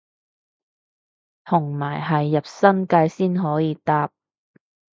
[1.45, 4.09] 同埋係入新界先可以搭